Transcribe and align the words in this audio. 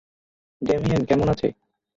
Damien 0.61 1.01
কেমন 1.09 1.27
আছে? 1.33 1.47